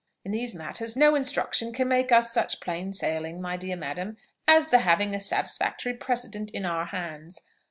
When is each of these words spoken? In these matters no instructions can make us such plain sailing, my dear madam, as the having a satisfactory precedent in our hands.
In 0.25 0.31
these 0.31 0.55
matters 0.55 0.97
no 0.97 1.13
instructions 1.13 1.75
can 1.75 1.87
make 1.87 2.11
us 2.11 2.33
such 2.33 2.59
plain 2.59 2.91
sailing, 2.91 3.39
my 3.39 3.55
dear 3.55 3.75
madam, 3.75 4.17
as 4.47 4.69
the 4.69 4.79
having 4.79 5.13
a 5.13 5.19
satisfactory 5.19 5.93
precedent 5.93 6.49
in 6.49 6.65
our 6.65 6.85
hands. 6.85 7.39